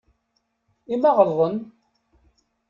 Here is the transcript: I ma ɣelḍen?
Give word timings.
I 0.93 0.95
ma 1.01 1.11
ɣelḍen? 1.17 1.55